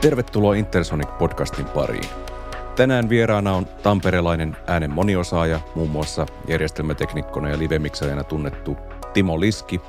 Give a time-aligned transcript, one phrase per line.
[0.00, 2.08] Tervetuloa Intersonic-podcastin pariin.
[2.76, 8.76] Tänään vieraana on tamperelainen äänen moniosaaja, muun muassa järjestelmäteknikkona ja livemiksajana tunnettu
[9.12, 9.80] Timo Liski,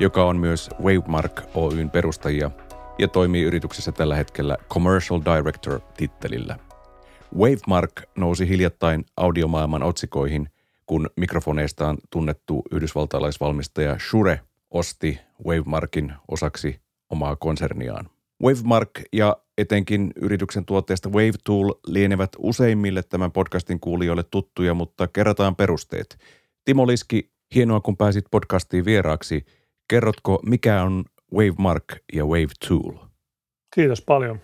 [0.00, 2.50] joka on myös Wavemark Oyn perustajia
[2.98, 6.58] ja toimii yrityksessä tällä hetkellä Commercial Director-tittelillä.
[7.36, 10.48] Wavemark nousi hiljattain audiomaailman otsikoihin,
[10.86, 18.13] kun mikrofoneistaan tunnettu yhdysvaltalaisvalmistaja Shure osti Wavemarkin osaksi omaa konserniaan.
[18.44, 26.18] Wavemark ja etenkin yrityksen tuotteesta WaveTool lienevät useimmille tämän podcastin kuulijoille tuttuja, mutta kerrataan perusteet.
[26.64, 29.44] Timo Liski, hienoa kun pääsit podcastiin vieraaksi.
[29.88, 32.92] Kerrotko, mikä on WaveMark ja WaveTool?
[33.74, 34.40] Kiitos paljon.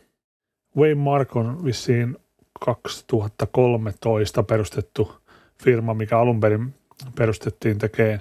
[0.76, 2.16] WaveMark on vissiin
[2.60, 5.12] 2013 perustettu
[5.62, 6.74] firma, mikä alun perin
[7.14, 8.20] perustettiin tekemään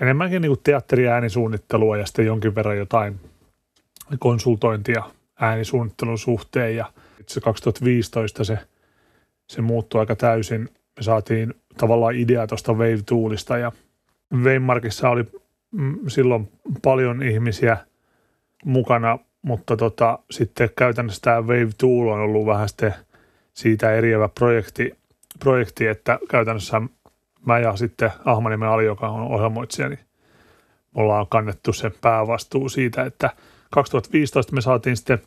[0.00, 3.20] enemmänkin niin teatteri- äänisuunnittelua ja sitten jonkin verran jotain
[4.18, 5.02] konsultointia
[5.40, 8.58] äänisuunnittelun suhteen ja itse 2015 se,
[9.48, 10.60] se muuttui aika täysin.
[10.96, 13.72] Me saatiin tavallaan idea tuosta Wave Toolista ja
[14.34, 15.24] Waymarkissa oli
[15.70, 16.48] mm, silloin
[16.82, 17.76] paljon ihmisiä
[18.64, 22.94] mukana, mutta tota, sitten käytännössä tämä Wave Tool on ollut vähän sitten
[23.52, 24.98] siitä eriävä projekti,
[25.38, 26.82] projekti että käytännössä
[27.46, 30.00] mä ja sitten Ahmaniemen Ali, joka on ohjelmoitsija, niin
[30.94, 33.30] me ollaan kannettu se päävastuu siitä, että
[33.70, 35.22] 2015 me saatiin sitten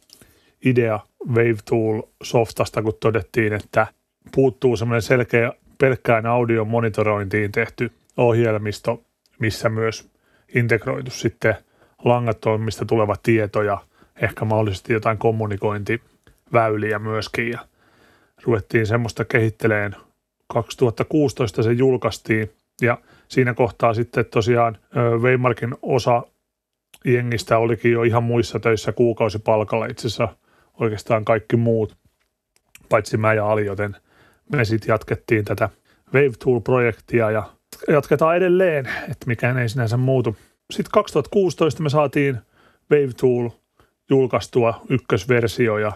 [0.65, 3.87] idea WaveTool softasta, kun todettiin, että
[4.35, 9.03] puuttuu semmoinen selkeä pelkkään audion monitorointiin tehty ohjelmisto,
[9.39, 10.09] missä myös
[10.55, 11.55] integroitu sitten
[12.03, 13.77] langattomista tuleva tieto ja
[14.21, 17.49] ehkä mahdollisesti jotain kommunikointiväyliä myöskin.
[17.49, 17.59] Ja
[18.43, 19.95] ruvettiin semmoista kehitteleen
[20.47, 24.77] 2016 se julkaistiin ja siinä kohtaa sitten tosiaan
[25.21, 26.23] Weimarkin osa
[27.05, 30.27] jengistä olikin jo ihan muissa töissä kuukausipalkalla itse asiassa
[30.79, 31.97] oikeastaan kaikki muut,
[32.89, 33.95] paitsi mä ja Ali, joten
[34.51, 35.69] me sitten jatkettiin tätä
[36.13, 37.43] WaveTool-projektia ja
[37.87, 40.37] jatketaan edelleen, että mikään ei sinänsä muutu.
[40.71, 42.37] Sitten 2016 me saatiin
[42.91, 43.49] WaveTool
[44.09, 45.91] julkaistua ykkösversio ja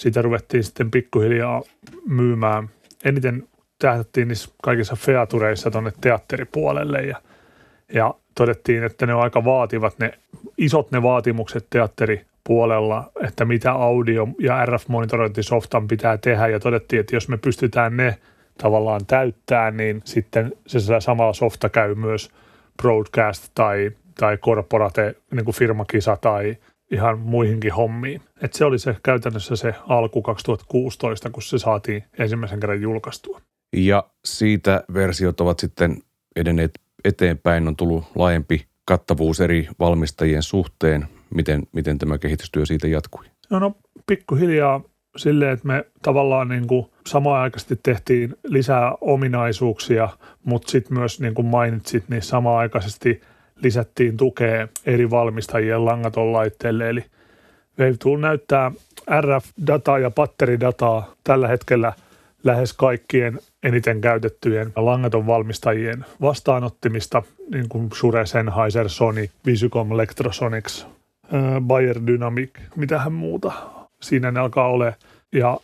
[0.00, 1.62] sitä ruvettiin sitten pikkuhiljaa
[2.06, 2.70] myymään.
[3.04, 7.22] Eniten tähdättiin niissä kaikissa featureissa tuonne teatteripuolelle ja,
[7.94, 10.12] ja todettiin, että ne on aika vaativat ne
[10.58, 17.28] isot ne vaatimukset teatteripuolella, että mitä audio- ja RF-monitorointisoftan pitää tehdä ja todettiin, että jos
[17.28, 18.18] me pystytään ne
[18.58, 22.30] tavallaan täyttää, niin sitten se samalla softa käy myös
[22.82, 26.56] broadcast tai, tai corporate niin kuin firmakisa tai
[26.90, 28.20] ihan muihinkin hommiin.
[28.42, 33.40] Et se oli se käytännössä se alku 2016, kun se saatiin ensimmäisen kerran julkaistua.
[33.76, 35.96] Ja siitä versiot ovat sitten
[36.36, 41.08] edenneet eteenpäin, on tullut laajempi kattavuus eri valmistajien suhteen.
[41.34, 43.24] Miten, miten tämä kehitystyö siitä jatkui?
[43.50, 43.76] No, no
[44.06, 44.80] pikkuhiljaa
[45.16, 50.08] silleen, että me tavallaan niin kuin samaan aikaisesti tehtiin lisää ominaisuuksia,
[50.44, 53.20] mutta sitten myös niin kuin mainitsit, niin samaan aikaisesti
[53.56, 56.88] lisättiin tukea eri valmistajien langaton laitteelle.
[56.88, 57.04] Eli
[57.78, 58.72] WaveTool näyttää
[59.20, 61.92] RF-dataa ja batteridataa tällä hetkellä
[62.44, 67.22] lähes kaikkien eniten käytettyjen langaton valmistajien vastaanottimista,
[67.52, 70.86] niin kuin Shure, Sennheiser, Sony, Visicom, Electrosonics,
[71.60, 73.52] Bayer Dynamic, mitähän muuta
[74.00, 74.94] siinä ne alkaa ole.
[75.32, 75.58] Ja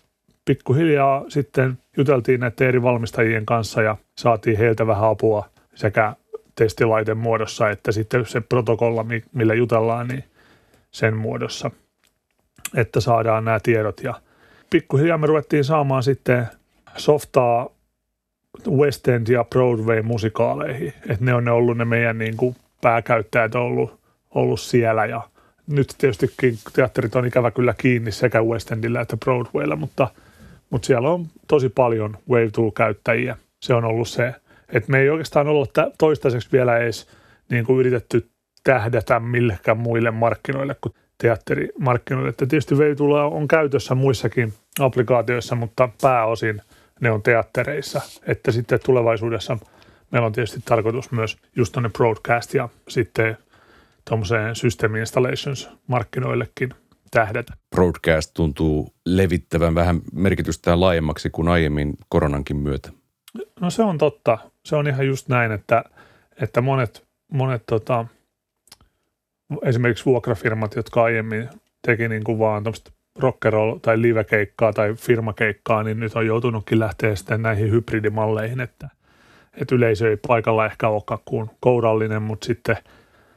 [0.44, 6.14] pikkuhiljaa sitten juteltiin näiden eri valmistajien kanssa ja saatiin heiltä vähän apua sekä
[6.54, 10.24] testilaiten muodossa että sitten se protokolla, millä jutellaan, niin
[10.90, 11.70] sen muodossa,
[12.76, 14.00] että saadaan nämä tiedot.
[14.02, 14.14] Ja
[14.70, 16.46] pikkuhiljaa me ruvettiin saamaan sitten
[16.96, 17.68] softaa
[18.66, 20.92] West End ja Broadway musikaaleihin.
[21.08, 24.00] Että ne on ne ollut ne meidän niin kuin pääkäyttäjät on ollut,
[24.30, 25.20] ollut siellä ja
[25.66, 30.08] nyt tietystikin teatterit on ikävä kyllä kiinni sekä West Endillä että Broadwaylla, mutta,
[30.70, 33.36] mutta siellä on tosi paljon Wave Tool-käyttäjiä.
[33.62, 34.34] Se on ollut se,
[34.72, 35.66] että me ei oikeastaan olla
[35.98, 37.08] toistaiseksi vielä edes
[37.50, 38.28] niin kuin yritetty
[38.64, 42.28] tähdätä millekään muille markkinoille kuin teatterimarkkinoille.
[42.28, 46.62] Että tietysti Wave Tool on käytössä muissakin applikaatioissa, mutta pääosin–
[47.00, 48.00] ne on teattereissa.
[48.22, 49.58] Että sitten tulevaisuudessa
[50.10, 53.36] meillä on tietysti tarkoitus myös just tuonne broadcast ja sitten
[54.08, 56.74] tuommoiseen system installations markkinoillekin
[57.10, 57.52] tähdätä.
[57.76, 62.92] Broadcast tuntuu levittävän vähän merkitystään laajemmaksi kuin aiemmin koronankin myötä.
[63.60, 64.38] No se on totta.
[64.64, 65.84] Se on ihan just näin, että,
[66.42, 68.06] että monet, monet tota,
[69.62, 71.48] esimerkiksi vuokrafirmat, jotka aiemmin
[71.86, 72.64] teki niin kuin vaan
[73.20, 78.88] rock'n'roll tai livekeikkaa tai firmakeikkaa, niin nyt on joutunutkin lähteä sitten näihin hybridimalleihin, että,
[79.60, 82.76] että yleisö ei paikalla ehkä olekaan kuin kourallinen, mutta sitten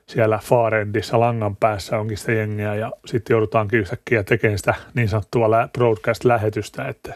[0.08, 5.48] siellä Faarendissa langan päässä onkin sitä jengiä ja sitten joudutaankin yhtäkkiä tekemään sitä niin sanottua
[5.78, 7.14] broadcast-lähetystä, että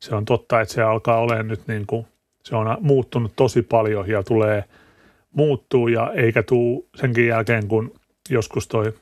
[0.00, 2.06] se on totta, että se alkaa olemaan nyt niin kuin,
[2.42, 4.64] se on muuttunut tosi paljon ja tulee
[5.32, 7.94] muuttuu ja eikä tuu senkin jälkeen, kun
[8.30, 8.94] joskus toi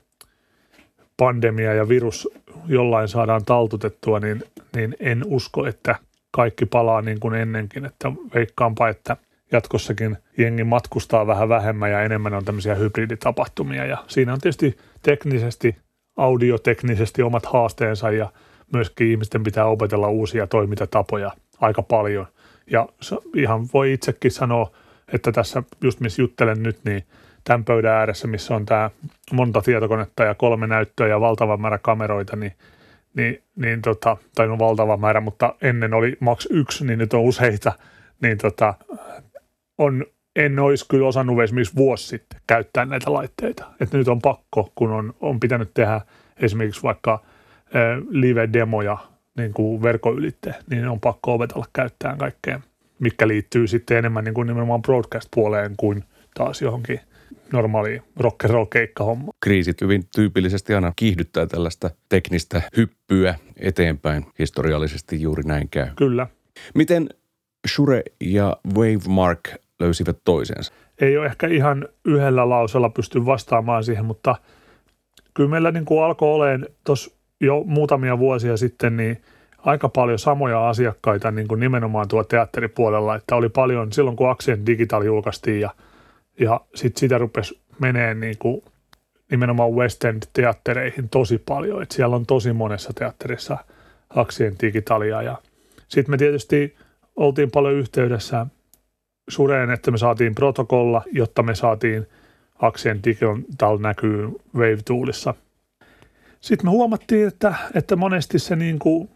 [1.23, 2.29] pandemia ja virus
[2.67, 4.43] jollain saadaan taltutettua, niin,
[4.77, 5.97] niin en usko, että
[6.31, 9.17] kaikki palaa niin kuin ennenkin, että veikkaanpa, että
[9.53, 13.87] jatkossakin jengi matkustaa vähän vähemmän ja enemmän on tämmöisiä hybriditapahtumia.
[13.87, 15.77] Ja siinä on tietysti teknisesti,
[16.17, 18.33] audioteknisesti omat haasteensa ja
[18.73, 22.27] myöskin ihmisten pitää opetella uusia toimintatapoja aika paljon.
[22.71, 22.89] Ja
[23.37, 24.71] ihan voi itsekin sanoa,
[25.13, 27.03] että tässä just missä juttelen nyt, niin
[27.45, 28.91] tämän pöydän ääressä, missä on tämä
[29.33, 32.53] monta tietokonetta ja kolme näyttöä ja valtava määrä kameroita, niin,
[33.15, 37.21] niin, niin tota, tai on valtava määrä, mutta ennen oli max yksi, niin nyt on
[37.21, 37.73] useita,
[38.23, 38.75] niin tota,
[39.79, 40.07] on,
[40.37, 43.65] en olisi kyllä osannut esimerkiksi vuosi sitten käyttää näitä laitteita.
[43.81, 46.01] Et nyt on pakko, kun on, on pitänyt tehdä
[46.37, 47.23] esimerkiksi vaikka
[48.11, 48.99] live-demoja
[49.37, 52.61] niin kuin verkoylitte, niin on pakko opetella käyttämään kaikkea,
[52.99, 56.05] mikä liittyy sitten enemmän niin kuin nimenomaan broadcast-puoleen kuin
[56.35, 57.01] taas johonkin
[57.53, 59.33] normaali rock and roll keikkahomma.
[59.41, 64.27] Kriisit hyvin tyypillisesti aina kiihdyttää tällaista teknistä hyppyä eteenpäin.
[64.39, 65.87] Historiallisesti juuri näin käy.
[65.97, 66.27] Kyllä.
[66.75, 67.09] Miten
[67.69, 69.41] Shure ja Wavemark
[69.81, 70.73] löysivät toisensa?
[71.01, 74.37] Ei ole ehkä ihan yhdellä lausella pysty vastaamaan siihen, mutta
[75.35, 77.11] kyllä meillä niin kuin alkoi olemaan tuossa
[77.41, 79.23] jo muutamia vuosia sitten niin
[79.59, 84.67] aika paljon samoja asiakkaita niin kuin nimenomaan tuo teatteripuolella, että oli paljon silloin kun Aksien
[84.67, 85.71] Digital julkaistiin ja–
[86.41, 88.63] ja sitten sitä rupesi menee niin kuin
[89.31, 91.83] nimenomaan West End-teattereihin tosi paljon.
[91.83, 93.59] että siellä on tosi monessa teatterissa
[94.11, 95.23] Aksien digitalia.
[95.23, 95.39] Ja
[95.89, 96.77] sitten me tietysti
[97.17, 98.47] oltiin paljon yhteydessä
[99.29, 102.07] Sureen, että me saatiin protokolla, jotta me saatiin
[102.59, 105.35] Aksien digital näkyy Wave-tuulissa.
[106.41, 109.09] Sitten me huomattiin, että, että monesti se niin kuin,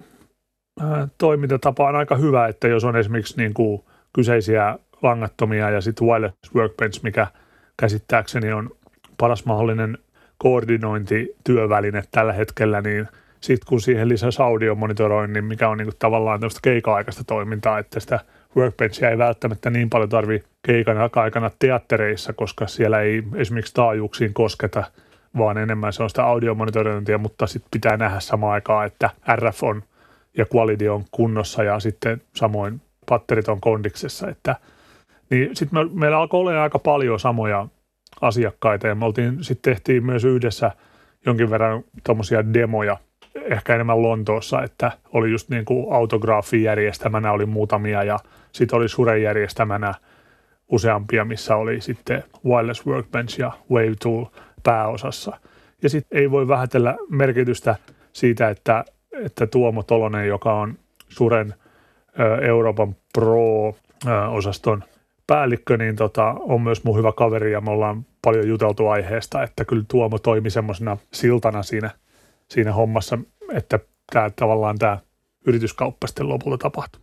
[0.80, 3.82] ä, toimintatapa on aika hyvä, että jos on esimerkiksi niin kuin
[4.12, 7.26] kyseisiä langattomia ja sitten wireless workbench, mikä
[7.76, 8.70] käsittääkseni on
[9.18, 9.98] paras mahdollinen
[10.38, 13.08] koordinointityöväline tällä hetkellä, niin
[13.40, 18.20] sitten kun siihen lisäsi audiomonitoroinnin, mikä on niinku tavallaan tämmöistä keika-aikaista toimintaa, että sitä
[18.56, 24.84] workbenchia ei välttämättä niin paljon tarvi keikan aikana teattereissa, koska siellä ei esimerkiksi taajuuksiin kosketa,
[25.38, 29.82] vaan enemmän se on sitä audiomonitorointia, mutta sitten pitää nähdä samaan aikaan, että RF on
[30.36, 34.56] ja quality on kunnossa ja sitten samoin patterit on kondiksessa, että–
[35.30, 37.68] niin sitten me, meillä alkoi olla aika paljon samoja
[38.20, 40.72] asiakkaita ja me oltiin, sitten tehtiin myös yhdessä
[41.26, 42.96] jonkin verran tuommoisia demoja,
[43.34, 48.18] ehkä enemmän Lontoossa, että oli just niin kuin autograafin järjestämänä oli muutamia ja
[48.52, 49.94] sitten oli Suren järjestämänä
[50.68, 54.24] useampia, missä oli sitten Wireless Workbench ja Wave Tool
[54.62, 55.38] pääosassa.
[55.82, 57.76] Ja sitten ei voi vähätellä merkitystä
[58.12, 60.78] siitä, että, että Tuomo Tolonen, joka on
[61.08, 61.54] Suren
[62.42, 64.84] Euroopan Pro-osaston
[65.26, 69.64] päällikkö, niin tota, on myös mun hyvä kaveri ja me ollaan paljon juteltu aiheesta, että
[69.64, 71.90] kyllä Tuomo toimi semmoisena siltana siinä,
[72.48, 73.18] siinä hommassa,
[73.52, 73.78] että
[74.12, 74.98] tämä tavallaan tämä
[75.46, 77.00] yrityskauppa sitten lopulta tapahtui.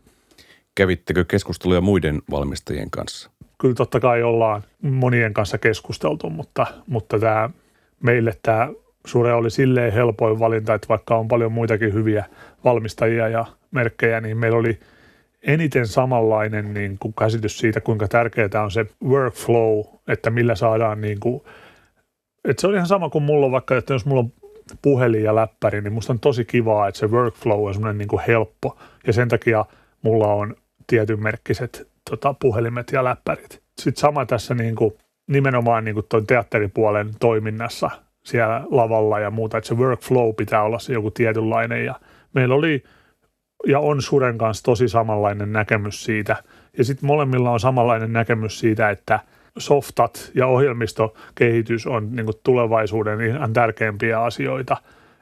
[0.76, 3.32] Kävittekö keskusteluja muiden valmistajien kanssa?
[3.62, 7.50] Kyllä totta kai ollaan monien kanssa keskusteltu, mutta, mutta tämä,
[8.04, 8.70] meille tämä
[9.08, 12.26] Sure oli silleen helpoin valinta, että vaikka on paljon muitakin hyviä
[12.64, 14.80] valmistajia ja merkkejä, niin meillä oli–
[15.44, 21.20] eniten samanlainen niin kuin käsitys siitä, kuinka tärkeää on se workflow, että millä saadaan niin
[21.20, 21.44] kuin,
[22.48, 24.34] että se on ihan sama kuin mulla vaikka, että jos mulla on
[24.82, 28.78] puhelin ja läppäri, niin musta on tosi kivaa, että se workflow on semmoinen niin helppo
[29.08, 29.66] ja sen takia
[30.02, 30.56] mulla on
[30.88, 33.62] tietyn merkkiset tota, puhelimet ja läppärit.
[33.82, 34.94] Sitten sama tässä niin kuin,
[35.28, 37.90] nimenomaan niin kuin tuon teatteripuolen toiminnassa
[38.26, 42.00] siellä lavalla ja muuta, että se workflow pitää olla se joku tietynlainen ja
[42.34, 42.84] meillä oli–
[43.68, 46.36] ja on Suren kanssa tosi samanlainen näkemys siitä.
[46.78, 49.20] Ja sitten molemmilla on samanlainen näkemys siitä, että
[49.58, 54.78] softat ja ohjelmistokehitys on niin tulevaisuuden ihan tärkeimpiä asioita,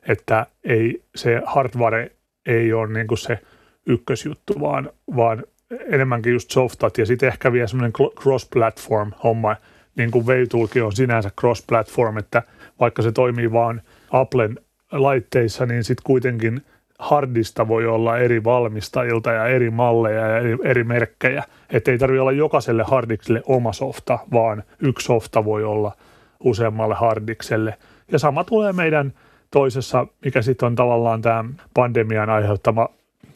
[0.08, 2.12] että ei se hardware
[2.46, 3.40] ei ole niin se
[3.88, 5.44] ykkösjuttu, vaan, vaan
[5.92, 6.98] enemmänkin just softat.
[6.98, 9.56] Ja sitten ehkä vielä semmoinen cross-platform homma,
[9.96, 12.44] niin kuin Wave on sinänsä cross-platform, että
[12.80, 13.82] vaikka se toimii vaan
[14.12, 14.60] Applen
[14.92, 16.62] laitteissa, niin sitten kuitenkin
[17.02, 21.44] hardista voi olla eri valmistajilta ja eri malleja ja eri, eri merkkejä.
[21.70, 25.92] Että ei tarvitse olla jokaiselle hardikselle oma softa, vaan yksi softa voi olla
[26.40, 27.78] useammalle hardikselle.
[28.12, 29.14] Ja sama tulee meidän
[29.52, 32.90] toisessa, mikä sitten on tavallaan tämä pandemian aiheuttama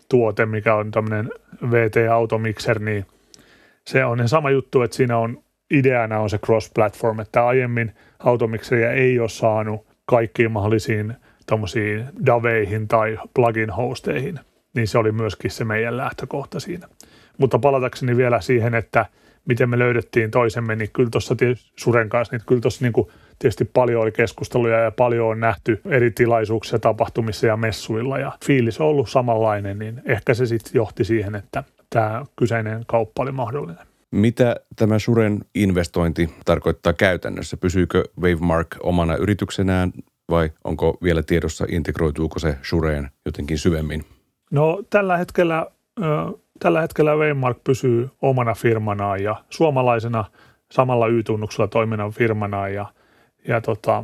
[0.10, 1.32] tuote, mikä on tämmöinen
[1.72, 3.06] VT Automixer, niin
[3.86, 9.20] se on sama juttu, että siinä on ideana on se cross-platform, että aiemmin automixeria ei
[9.20, 14.40] ole saanut kaikkiin mahdollisiin tuommoisiin daveihin tai plugin hosteihin,
[14.76, 16.88] niin se oli myöskin se meidän lähtökohta siinä.
[17.38, 19.06] Mutta palatakseni vielä siihen, että
[19.46, 21.36] miten me löydettiin toisemme, niin kyllä tuossa
[21.80, 23.08] Suren kanssa, niin kyllä tuossa niin
[23.40, 28.82] tietysti paljon oli keskusteluja ja paljon on nähty eri tilaisuuksia, tapahtumissa ja messuilla ja fiilis
[28.82, 33.86] on ollut samanlainen, niin ehkä se sitten johti siihen, että tämä kyseinen kauppa oli mahdollinen.
[34.12, 37.58] Mitä tämä Suren investointi tarkoittaa käytännössä?
[37.58, 39.92] Pysyykö Wavemark omana yrityksenään
[40.30, 44.06] vai onko vielä tiedossa, integroituuko se Sureen jotenkin syvemmin?
[44.52, 45.68] No tällä hetkellä,
[46.60, 50.26] tällä hetkellä Wavemark pysyy omana firmanaan ja suomalaisena
[50.72, 52.86] samalla Y-tunnuksella toiminnan firmanaan ja,
[53.48, 54.04] ja, tota,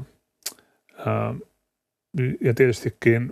[2.42, 3.32] ja tietystikin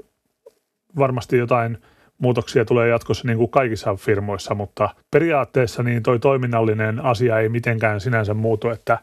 [0.95, 1.77] varmasti jotain–
[2.19, 7.99] muutoksia tulee jatkossa niin kuin kaikissa firmoissa, mutta periaatteessa niin toi toiminnallinen asia ei mitenkään
[8.01, 8.97] sinänsä muutu, että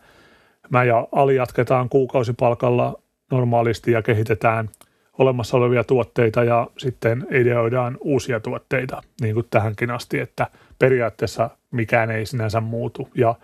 [0.71, 4.69] mä ja Ali jatketaan kuukausipalkalla normaalisti ja kehitetään
[5.19, 10.47] olemassa olevia tuotteita ja sitten ideoidaan uusia tuotteita, niin kuin tähänkin asti, että
[10.79, 13.35] periaatteessa mikään ei sinänsä muutu ja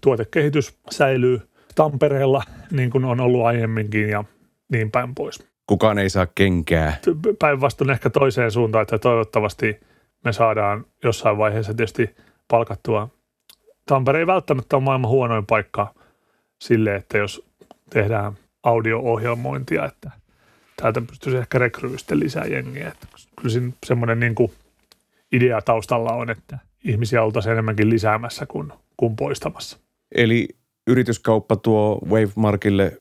[0.00, 1.40] tuotekehitys säilyy
[1.74, 4.24] Tampereella niin kuin on ollut aiemminkin ja
[4.68, 6.96] niin päin pois kukaan ei saa kenkää.
[7.38, 9.80] Päinvastoin ehkä toiseen suuntaan, että toivottavasti
[10.24, 12.16] me saadaan jossain vaiheessa tietysti
[12.48, 13.08] palkattua.
[13.86, 15.94] Tampere ei välttämättä ole maailman huonoin paikka
[16.58, 17.46] sille, että jos
[17.90, 20.10] tehdään audio-ohjelmointia, että
[20.76, 22.88] täältä pystyisi ehkä rekryistä lisää jengiä.
[22.88, 24.52] Että kyllä siinä semmoinen niin kuin
[25.32, 29.78] idea taustalla on, että ihmisiä oltaisiin enemmänkin lisäämässä kuin, kuin poistamassa.
[30.14, 30.48] Eli
[30.86, 32.98] yrityskauppa tuo Wavemarkille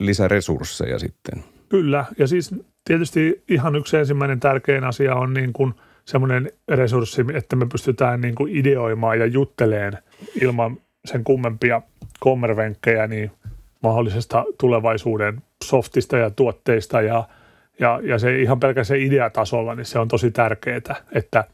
[0.00, 1.44] lisäresursseja sitten?
[1.68, 5.74] Kyllä, ja siis tietysti ihan yksi ensimmäinen tärkein asia on niin kuin
[6.04, 9.98] semmoinen resurssi, että me pystytään niin kuin ideoimaan ja jutteleen
[10.42, 11.82] ilman sen kummempia
[12.20, 13.30] kommervenkkejä niin
[13.82, 17.24] mahdollisesta tulevaisuuden softista ja tuotteista ja,
[17.80, 21.44] ja, ja se ihan pelkästään ideatasolla, niin se on tosi tärkeää, että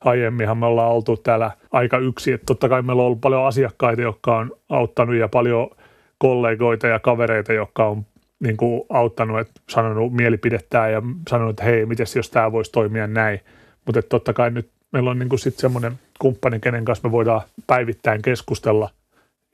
[0.00, 4.02] aiemminhan me ollaan oltu täällä aika yksi, että totta kai meillä on ollut paljon asiakkaita,
[4.02, 5.70] jotka on auttanut ja paljon
[6.18, 8.06] kollegoita ja kavereita, jotka on
[8.40, 13.06] niin kuin auttanut, että sanonut mielipidettään ja sanonut, että hei, miten jos tämä voisi toimia
[13.06, 13.40] näin.
[13.86, 18.22] Mutta totta kai nyt meillä on niin sitten semmoinen kumppani, kenen kanssa me voidaan päivittäin
[18.22, 18.90] keskustella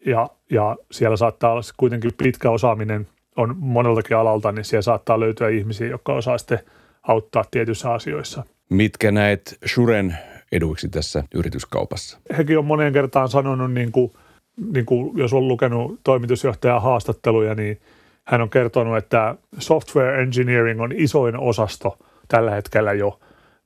[0.06, 5.48] ja, ja siellä saattaa olla kuitenkin pitkä osaaminen on moneltakin alalta, niin siellä saattaa löytyä
[5.48, 6.58] ihmisiä, jotka osaa sitten
[7.02, 8.44] auttaa tietyissä asioissa.
[8.68, 10.18] Mitkä näet Shuren
[10.52, 12.18] eduiksi tässä yrityskaupassa?
[12.38, 14.12] Hekin on moneen kertaan sanonut, niin kuin,
[14.74, 17.80] niin kuin jos on lukenut toimitusjohtajan haastatteluja, niin–
[18.24, 23.20] hän on kertonut, että software engineering on isoin osasto tällä hetkellä jo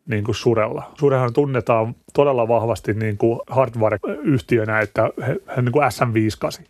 [0.06, 0.92] niin kuin Surella.
[0.98, 6.64] Surehan tunnetaan todella vahvasti niin kuin hardware-yhtiönä, että he, he niin kuin SM58.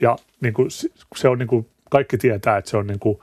[0.00, 0.68] Ja niin kuin
[1.16, 3.18] se on niin kuin, kaikki tietää, että se on niin kuin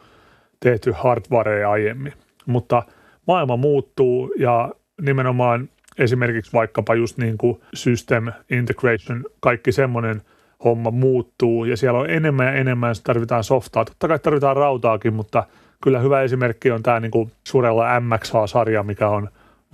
[0.59, 2.13] tehty hardwarea aiemmin.
[2.45, 2.83] Mutta
[3.27, 4.71] maailma muuttuu ja
[5.01, 10.21] nimenomaan esimerkiksi vaikkapa just niin kuin system integration, kaikki semmoinen–
[10.63, 13.85] homma muuttuu ja siellä on enemmän ja enemmän, tarvitaan softaa.
[13.85, 15.43] Totta kai tarvitaan rautaakin, mutta
[15.83, 19.29] kyllä hyvä esimerkki on tämä niin kuin Surella MXH-sarja, mikä on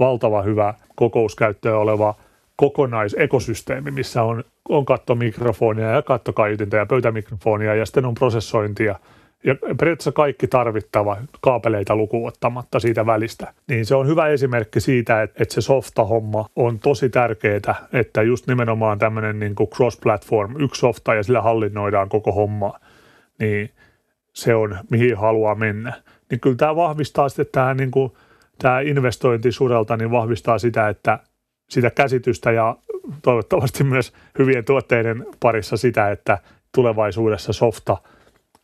[0.06, 2.16] valtava hyvä kokouskäyttöä oleva
[2.56, 8.96] kokonaisekosysteemi, missä on, on kattomikrofonia ja kattokaiutinta ja pöytämikrofonia ja sitten on prosessointia–
[9.44, 13.54] ja periaatteessa kaikki tarvittava kaapeleita lukuun ottamatta siitä välistä.
[13.68, 18.48] Niin se on hyvä esimerkki siitä, että, että se softa-homma on tosi tärkeää, että just
[18.48, 22.80] nimenomaan tämmöinen niin cross-platform, yksi softa ja sillä hallinnoidaan koko homma,
[23.40, 23.70] niin
[24.34, 25.94] se on mihin haluaa mennä.
[26.30, 28.12] Niin kyllä tämä vahvistaa sitten tämä, niin kuin,
[28.64, 31.20] tämä investointi Surelta, niin vahvistaa sitä, että
[31.70, 32.78] sitä käsitystä ja
[33.22, 36.38] toivottavasti myös hyvien tuotteiden parissa sitä, että
[36.76, 37.98] tulevaisuudessa softa–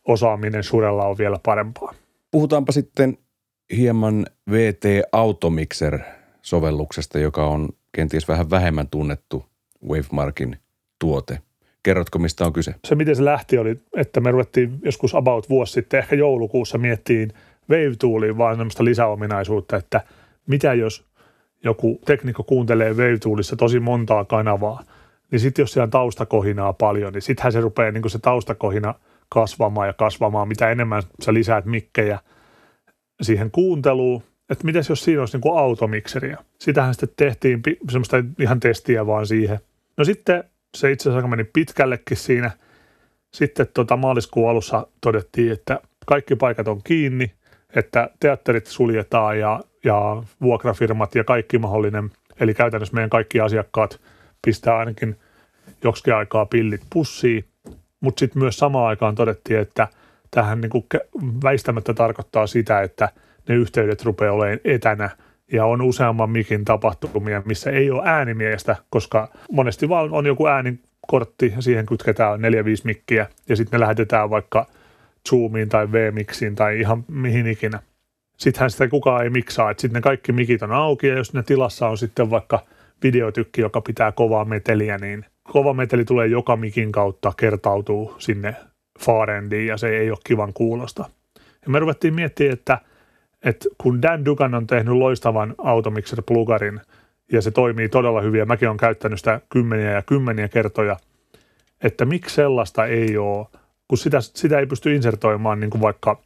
[0.04, 1.94] osaaminen Surella on vielä parempaa.
[2.30, 3.18] Puhutaanpa sitten
[3.76, 9.44] hieman VT Automixer-sovelluksesta, joka on kenties vähän vähemmän tunnettu
[9.88, 10.56] Wavemarkin
[10.98, 11.38] tuote.
[11.82, 12.74] Kerrotko, mistä on kyse?
[12.84, 17.32] Se, miten se lähti, oli, että me ruvettiin joskus about vuosi sitten, ehkä joulukuussa miettiin
[17.70, 20.00] Wave-tooliin vaan sellaista lisäominaisuutta, että
[20.46, 21.04] mitä jos
[21.64, 24.82] joku teknikko kuuntelee Wave-toolissa tosi montaa kanavaa,
[25.30, 28.94] niin sitten jos siellä on taustakohinaa paljon, niin sittenhän se rupeaa niin se taustakohina–
[29.30, 32.18] kasvamaan ja kasvamaan, mitä enemmän sä lisäät mikkejä
[33.22, 36.38] siihen kuunteluun, että miten jos siinä olisi niin kuin automikseria.
[36.58, 39.60] Sitähän sitten tehtiin semmoista ihan testiä vaan siihen.
[39.96, 40.44] No sitten
[40.76, 42.50] se itse asiassa meni pitkällekin siinä.
[43.34, 47.32] Sitten tota maaliskuun alussa todettiin, että kaikki paikat on kiinni,
[47.76, 52.10] että teatterit suljetaan ja, ja vuokrafirmat ja kaikki mahdollinen,
[52.40, 54.00] eli käytännössä meidän kaikki asiakkaat
[54.42, 55.16] pistää ainakin
[55.84, 57.44] joksikin aikaa pillit pussiin.
[58.00, 59.88] Mutta sitten myös samaan aikaan todettiin, että
[60.30, 60.86] tähän niin kuin
[61.44, 63.08] väistämättä tarkoittaa sitä, että
[63.48, 65.10] ne yhteydet rupeaa olemaan etänä
[65.52, 71.52] ja on useamman mikin tapahtumia, missä ei ole äänimiestä, koska monesti vaan on joku äänikortti
[71.56, 72.42] ja siihen kytketään 4-5
[72.84, 74.66] mikkiä ja sitten ne lähetetään vaikka
[75.28, 77.82] Zoomiin tai V-miksiin tai ihan mihin ikinä.
[78.36, 81.42] Sittenhän sitä kukaan ei miksaa, että sitten ne kaikki mikit on auki ja jos ne
[81.42, 82.64] tilassa on sitten vaikka
[83.02, 88.56] videotykki, joka pitää kovaa meteliä, niin kova meteli tulee joka mikin kautta, kertautuu sinne
[89.00, 91.04] faarendiin ja se ei ole kivan kuulosta.
[91.62, 92.78] Ja me ruvettiin miettimään, että,
[93.44, 96.80] että kun Dan Dugan on tehnyt loistavan Automixer-plugarin
[97.32, 100.96] ja se toimii todella hyvin ja mäkin olen käyttänyt sitä kymmeniä ja kymmeniä kertoja,
[101.84, 103.46] että miksi sellaista ei ole,
[103.90, 106.20] kun sitä, sitä ei pysty insertoimaan niin kuin vaikka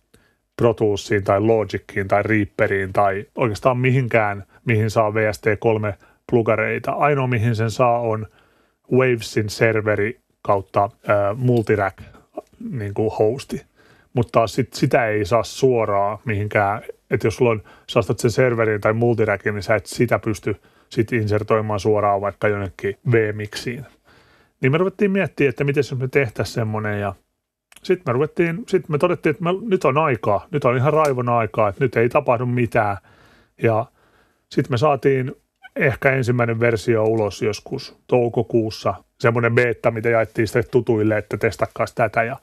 [0.56, 5.94] Pro Toolsiin tai Logiciin tai Reaperiin tai oikeastaan mihinkään, mihin saa VST3
[6.30, 6.92] plugareita.
[6.92, 8.26] Ainoa mihin sen saa on
[8.92, 11.98] Wavesin serveri kautta äh, multirack
[12.70, 13.62] niin kuin hosti.
[14.12, 18.92] Mutta sit, sitä ei saa suoraan mihinkään, että jos sulla on, saastat sen serverin tai
[18.92, 20.56] multirackin, niin sä et sitä pysty
[20.88, 23.86] sit insertoimaan suoraan vaikka jonnekin V-miksiin.
[24.60, 27.14] Niin me ruvettiin miettimään, että miten me tehtäisiin semmoinen ja
[27.82, 31.28] sitten me ruvettiin, sitten me todettiin, että me, nyt on aikaa, nyt on ihan raivon
[31.28, 32.96] aikaa, että nyt ei tapahdu mitään.
[33.62, 33.86] Ja
[34.48, 35.32] sitten me saatiin
[35.76, 42.22] ehkä ensimmäinen versio ulos joskus toukokuussa, semmoinen beta, mitä jaettiin sitten tutuille, että testakkaa tätä.
[42.22, 42.36] Ja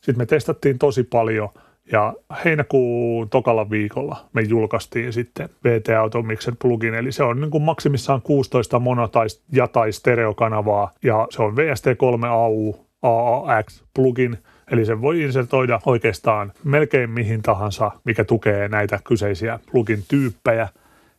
[0.00, 1.48] sitten me testattiin tosi paljon.
[1.92, 2.14] Ja
[2.44, 8.22] heinäkuun tokalla viikolla me julkaistiin sitten VT Automixer plugin, eli se on niin kuin maksimissaan
[8.22, 10.90] 16 mono- tai ja tai stereokanavaa.
[11.02, 14.38] Ja se on VST3 AU AAX plugin,
[14.74, 20.68] eli sen voi insertoida oikeastaan melkein mihin tahansa, mikä tukee näitä kyseisiä plugin tyyppejä.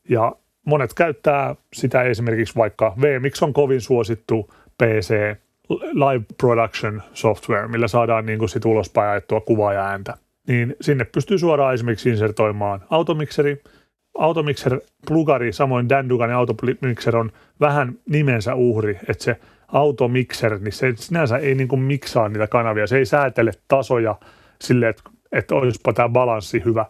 [0.10, 0.36] Ja
[0.66, 5.36] monet käyttää sitä esimerkiksi vaikka VMix on kovin suosittu PC
[5.94, 10.18] live production software, millä saadaan niin kuin sit ulospäin ajettua kuvaa ja ääntä.
[10.48, 13.62] Niin sinne pystyy suoraan esimerkiksi insertoimaan automixeri,
[14.18, 19.38] Automixer plugari, samoin Dan Duganin Automixer on vähän nimensä uhri, että se
[19.76, 24.16] Automixer, niin se sinänsä ei niin kuin miksaa niitä kanavia, se ei säätele tasoja
[24.62, 26.86] silleen, että, että olisipa tämä balanssi hyvä,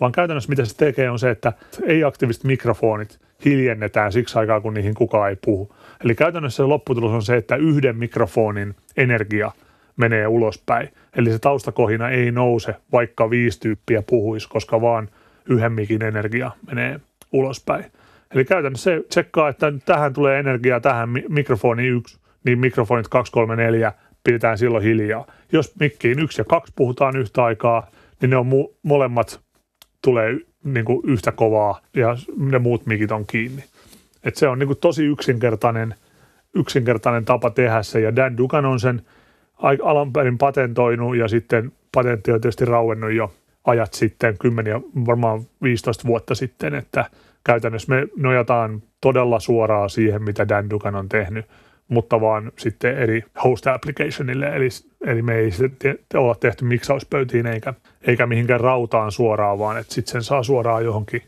[0.00, 1.52] vaan käytännössä mitä se tekee on se, että
[1.86, 5.76] ei-aktiiviset mikrofonit hiljennetään siksi aikaa, kun niihin kukaan ei puhu.
[6.04, 9.52] Eli käytännössä se lopputulos on se, että yhden mikrofonin energia
[9.96, 10.88] menee ulospäin.
[11.16, 15.08] Eli se taustakohina ei nouse, vaikka viisi tyyppiä puhuisi, koska vaan
[15.46, 17.00] yhden mikin energia menee
[17.32, 17.84] ulospäin.
[18.34, 23.56] Eli käytännössä se tsekkaa, että tähän tulee energiaa tähän mikrofoni yksi, niin mikrofonit 2, 3,
[23.56, 23.92] 4
[24.24, 25.26] pidetään silloin hiljaa.
[25.52, 29.40] Jos mikkiin yksi ja kaksi puhutaan yhtä aikaa, niin ne on mu- molemmat
[30.02, 33.64] tulee niin kuin yhtä kovaa ja ne muut mikit on kiinni.
[34.24, 35.94] Et se on niin kuin tosi yksinkertainen,
[36.54, 39.02] yksinkertainen tapa tehdä se ja Dan Dugan on sen
[39.82, 43.32] alun perin patentoinut ja sitten patentti on tietysti rauennut jo
[43.64, 47.10] ajat sitten, kymmeniä, varmaan 15 vuotta sitten, että
[47.44, 51.46] käytännössä me nojataan todella suoraan siihen, mitä Dan Dugan on tehnyt,
[51.88, 54.68] mutta vaan sitten eri host applicationille, eli,
[55.06, 57.74] eli me ei te, olla tehty miksauspöytiin eikä,
[58.06, 61.22] eikä mihinkään rautaan suoraan, vaan että sitten sen saa suoraan johonkin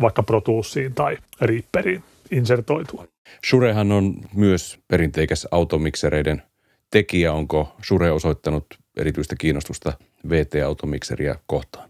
[0.00, 3.06] vaikka Pro Toolsiin tai Reaperiin insertoitua.
[3.44, 6.42] Surehan on myös perinteikäs automiksereiden
[6.90, 7.32] tekijä.
[7.32, 9.92] Onko Sure osoittanut erityistä kiinnostusta
[10.28, 11.88] VT-automikseria kohtaan?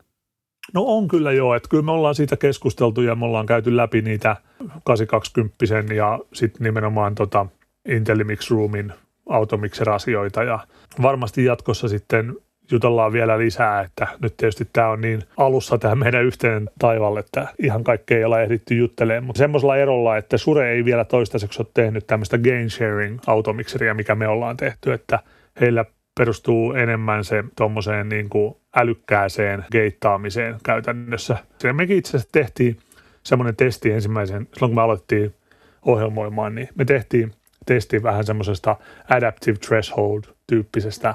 [0.75, 4.03] No on kyllä joo, että kyllä me ollaan siitä keskusteltu ja me ollaan käyty läpi
[4.03, 4.37] niitä
[4.85, 7.47] 820 ja sitten nimenomaan tota
[7.89, 8.93] Intellimix Roomin
[9.29, 10.59] automixer-asioita ja
[11.03, 12.37] varmasti jatkossa sitten
[12.71, 17.49] jutellaan vielä lisää, että nyt tietysti tämä on niin alussa tämä meidän yhteinen taivalle, että
[17.59, 21.71] ihan kaikkea ei ole ehditty juttelemaan, mutta semmoisella erolla, että Sure ei vielä toistaiseksi ole
[21.75, 25.19] tehnyt tämmöistä gain sharing automixeria, mikä me ollaan tehty, että
[25.61, 25.85] heillä
[26.19, 31.37] perustuu enemmän se tuommoiseen niin kuin älykkääseen geittaamiseen käytännössä.
[31.59, 32.77] Se mekin itse asiassa tehtiin
[33.23, 35.35] semmoinen testi ensimmäisen, silloin kun me aloittiin
[35.83, 37.33] ohjelmoimaan, niin me tehtiin
[37.67, 38.77] testi vähän semmoisesta
[39.09, 41.15] adaptive threshold-tyyppisestä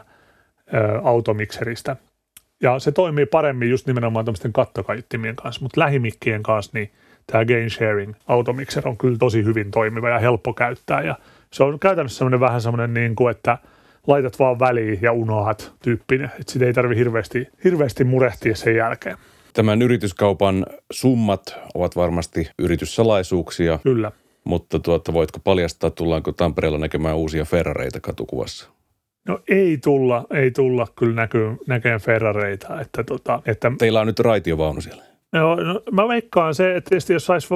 [1.03, 1.95] automikseristä.
[2.61, 6.91] Ja se toimii paremmin just nimenomaan tämmöisten kattokaiuttimien kanssa, mutta lähimikkien kanssa niin
[7.27, 11.01] tämä gain sharing automixer on kyllä tosi hyvin toimiva ja helppo käyttää.
[11.01, 11.15] Ja
[11.53, 13.57] se on käytännössä semmoinen vähän semmoinen niin kuin, että
[14.07, 16.31] laitat vaan väliin ja unohat tyyppinen.
[16.39, 19.17] Että sitä ei tarvi hirveästi, hirveästi murehtia sen jälkeen.
[19.53, 23.79] Tämän yrityskaupan summat ovat varmasti yrityssalaisuuksia.
[23.83, 24.11] Kyllä.
[24.43, 28.69] Mutta tuota, voitko paljastaa, tullaanko Tampereella näkemään uusia Ferrareita katukuvassa?
[29.27, 32.81] No ei tulla, ei tulla kyllä näkyy, näkeen Ferrareita.
[32.81, 33.71] Että tota, että...
[33.77, 35.03] Teillä on nyt raitiovaunu siellä.
[35.33, 37.47] Joo, no, mä veikkaan se, että tietysti jos saisi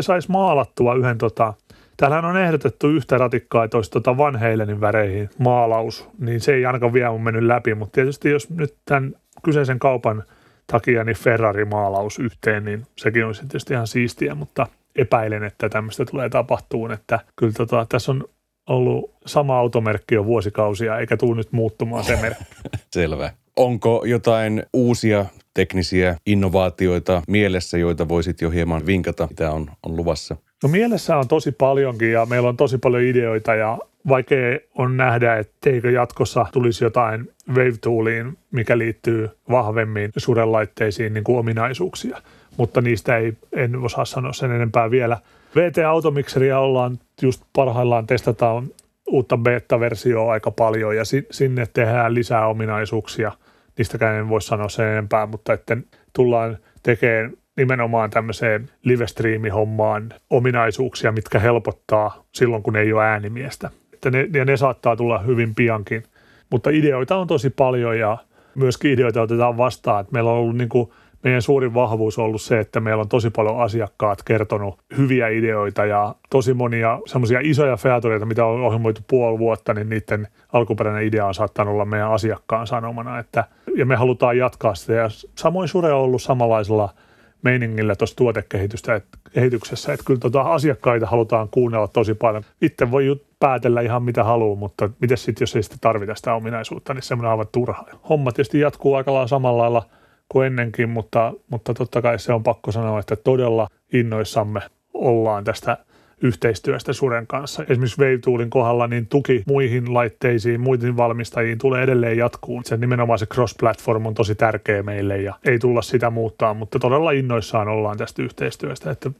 [0.00, 1.54] sais maalattua yhden tota,
[1.96, 6.66] Täällähän on ehdotettu yhtä ratikkaa, että olisi tota Van Halenin väreihin maalaus, niin se ei
[6.66, 9.14] ainakaan vielä mun mennyt läpi, mutta tietysti jos nyt tämän
[9.44, 10.22] kyseisen kaupan
[10.66, 16.28] takia niin Ferrari-maalaus yhteen, niin sekin olisi tietysti ihan siistiä, mutta epäilen, että tämmöistä tulee
[16.28, 18.24] tapahtuun, että kyllä tota, tässä on
[18.68, 22.44] ollut sama automerkki jo vuosikausia, eikä tule nyt muuttumaan se merkki.
[22.92, 23.30] Selvä.
[23.56, 30.36] Onko jotain uusia teknisiä innovaatioita mielessä, joita voisit jo hieman vinkata, mitä on, on luvassa?
[30.62, 33.78] No mielessä on tosi paljonkin ja meillä on tosi paljon ideoita ja
[34.08, 42.22] vaikea on nähdä, etteikö jatkossa tulisi jotain Wave-tooliin, mikä liittyy vahvemmin suurenlaitteisiin niin kuin ominaisuuksia,
[42.56, 45.18] mutta niistä ei, en osaa sanoa sen enempää vielä.
[45.56, 48.66] VT-automikseria ollaan just parhaillaan testataan
[49.06, 53.32] uutta beta-versioa aika paljon ja sinne tehdään lisää ominaisuuksia.
[53.78, 55.76] Niistäkään en voi sanoa sen enempää, mutta että
[56.12, 63.70] tullaan tekemään nimenomaan tämmöiseen livestreami-hommaan ominaisuuksia, mitkä helpottaa silloin, kun ei ole äänimiestä.
[63.92, 66.02] Että ne, ja ne saattaa tulla hyvin piankin.
[66.50, 68.18] Mutta ideoita on tosi paljon ja
[68.54, 70.00] myöskin ideoita otetaan vastaan.
[70.00, 70.90] Että meillä on ollut niin kuin,
[71.26, 75.84] meidän suurin vahvuus on ollut se, että meillä on tosi paljon asiakkaat kertonut hyviä ideoita
[75.84, 81.26] ja tosi monia semmoisia isoja featureita, mitä on ohjelmoitu puoli vuotta, niin niiden alkuperäinen idea
[81.26, 83.18] on saattanut olla meidän asiakkaan sanomana.
[83.18, 83.44] Että,
[83.76, 86.88] ja me halutaan jatkaa sitä ja samoin Sure on ollut samanlaisella–
[87.42, 92.42] meiningillä tuossa tuotekehityksessä, että kyllä tota asiakkaita halutaan kuunnella tosi paljon.
[92.62, 96.94] Itse voi päätellä ihan mitä haluaa, mutta miten sitten, jos ei sitten tarvita sitä ominaisuutta,
[96.94, 97.84] niin semmoinen aivan turha.
[98.08, 99.82] Homma tietysti jatkuu aika lailla samalla lailla
[100.28, 104.60] kuin ennenkin, mutta, mutta totta kai se on pakko sanoa, että todella innoissamme
[104.94, 105.76] ollaan tästä
[106.22, 107.64] yhteistyöstä Suren kanssa.
[107.68, 112.64] Esimerkiksi Wave kohdalla niin tuki muihin laitteisiin, muihin valmistajiin tulee edelleen jatkuun.
[112.64, 117.10] Se nimenomaan se cross-platform on tosi tärkeä meille ja ei tulla sitä muuttaa, mutta todella
[117.10, 119.10] innoissaan ollaan tästä yhteistyöstä, että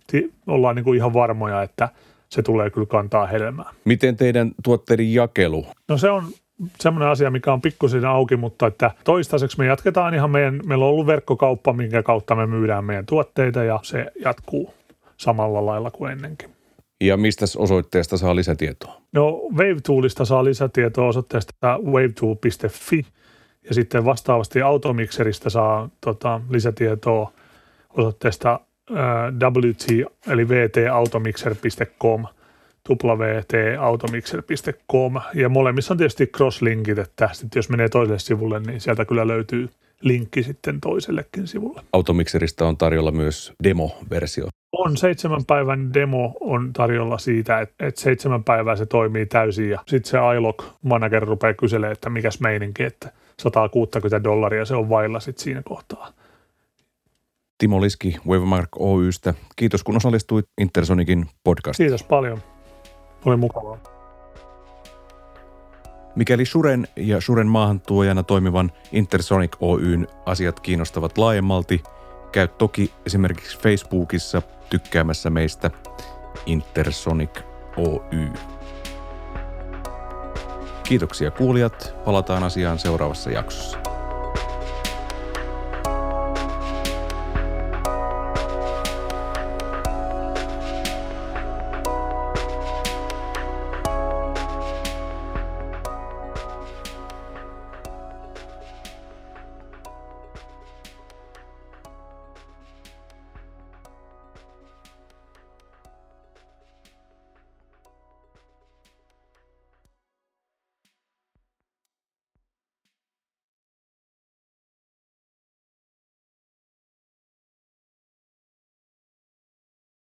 [0.46, 1.88] ollaan niin kuin ihan varmoja, että
[2.28, 3.70] se tulee kyllä kantaa helmää.
[3.84, 5.66] Miten teidän tuotteiden jakelu?
[5.88, 6.24] No se on
[6.80, 10.90] semmoinen asia, mikä on pikkusen auki, mutta että toistaiseksi me jatketaan ihan meidän, meillä on
[10.90, 14.74] ollut verkkokauppa, minkä kautta me myydään meidän tuotteita ja se jatkuu
[15.16, 16.50] samalla lailla kuin ennenkin.
[17.00, 19.00] Ja mistä osoitteesta saa lisätietoa?
[19.12, 21.52] No WaveToolista saa lisätietoa osoitteesta
[21.84, 23.06] wavetool.fi
[23.68, 27.32] ja sitten vastaavasti Automixerista saa tota, lisätietoa
[27.96, 28.60] osoitteesta
[28.94, 29.86] ää, WT
[30.30, 32.24] eli vtautomixer.com
[32.88, 39.26] www.automixer.com ja molemmissa on tietysti crosslinkit, että sitten jos menee toiselle sivulle, niin sieltä kyllä
[39.26, 39.68] löytyy
[40.00, 41.82] linkki sitten toisellekin sivulle.
[41.92, 44.48] Automixerista on tarjolla myös demo-versio.
[44.72, 49.78] On seitsemän päivän demo on tarjolla siitä, että, että seitsemän päivää se toimii täysin ja
[49.86, 55.20] sitten se iLog manager rupeaa kyselemään, että mikäs meininki, että 160 dollaria se on vailla
[55.20, 56.12] sitten siinä kohtaa.
[57.58, 59.34] Timo Liski Wavemark Oystä.
[59.56, 61.84] Kiitos kun osallistuit Intersonikin podcastiin.
[61.84, 62.42] Kiitos paljon.
[63.26, 63.78] Oli mukavaa.
[66.16, 71.82] Mikäli Suren ja Suren maahantuojana toimivan Intersonic Oyn asiat kiinnostavat laajemmalti,
[72.32, 75.70] käy toki esimerkiksi Facebookissa tykkäämässä meistä
[76.46, 77.40] Intersonic
[77.76, 78.32] Oy.
[80.82, 83.85] Kiitoksia kuulijat, palataan asiaan seuraavassa jaksossa.